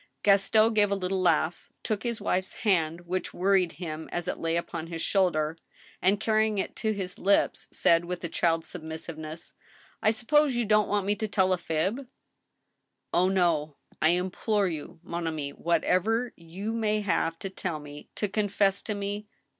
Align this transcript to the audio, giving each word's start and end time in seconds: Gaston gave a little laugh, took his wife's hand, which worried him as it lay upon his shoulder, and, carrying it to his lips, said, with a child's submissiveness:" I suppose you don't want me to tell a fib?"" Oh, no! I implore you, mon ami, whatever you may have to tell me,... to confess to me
Gaston 0.23 0.73
gave 0.73 0.89
a 0.89 0.95
little 0.95 1.21
laugh, 1.21 1.71
took 1.83 2.01
his 2.01 2.19
wife's 2.19 2.53
hand, 2.65 3.01
which 3.01 3.35
worried 3.35 3.73
him 3.73 4.09
as 4.11 4.27
it 4.27 4.39
lay 4.39 4.55
upon 4.57 4.87
his 4.87 5.03
shoulder, 5.03 5.59
and, 6.01 6.19
carrying 6.19 6.57
it 6.57 6.75
to 6.77 6.91
his 6.91 7.19
lips, 7.19 7.67
said, 7.69 8.05
with 8.05 8.23
a 8.23 8.27
child's 8.27 8.67
submissiveness:" 8.67 9.53
I 10.01 10.09
suppose 10.09 10.55
you 10.55 10.65
don't 10.65 10.89
want 10.89 11.05
me 11.05 11.13
to 11.17 11.27
tell 11.27 11.53
a 11.53 11.57
fib?"" 11.59 12.07
Oh, 13.13 13.29
no! 13.29 13.75
I 14.01 14.09
implore 14.17 14.67
you, 14.67 14.99
mon 15.03 15.27
ami, 15.27 15.51
whatever 15.51 16.33
you 16.35 16.73
may 16.73 17.01
have 17.01 17.37
to 17.37 17.51
tell 17.51 17.79
me,... 17.79 18.09
to 18.15 18.27
confess 18.27 18.81
to 18.81 18.95
me 18.95 19.27